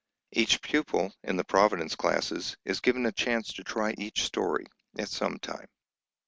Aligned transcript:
Each 0.31 0.59
pupil, 0.63 1.13
in 1.21 1.37
the 1.37 1.43
Providence 1.43 1.95
classes, 1.95 2.57
is 2.65 2.79
given 2.79 3.05
a 3.05 3.11
chance 3.11 3.53
to 3.53 3.63
try 3.63 3.93
each 3.99 4.23
story, 4.23 4.65
at 4.97 5.09
some 5.09 5.37
time. 5.37 5.67